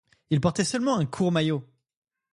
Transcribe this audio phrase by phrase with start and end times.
[0.31, 1.63] Il portait seulement un court maillot.